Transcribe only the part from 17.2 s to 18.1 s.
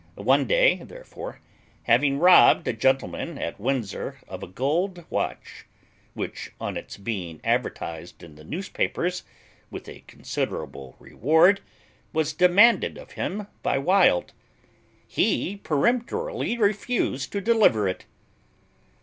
to deliver it.